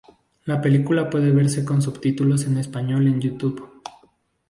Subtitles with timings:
[0.45, 3.83] La película puede verse con subtítulos en español en Youtube.